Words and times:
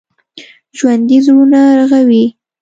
ژوندي 0.77 1.17
زړونه 1.25 1.61
رغوي 1.79 2.25